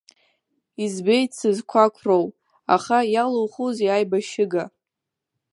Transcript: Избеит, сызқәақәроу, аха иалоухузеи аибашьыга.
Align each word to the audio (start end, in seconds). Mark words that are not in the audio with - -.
Избеит, 0.83 1.31
сызқәақәроу, 1.39 2.25
аха 2.75 2.97
иалоухузеи 3.13 3.89
аибашьыга. 3.95 4.63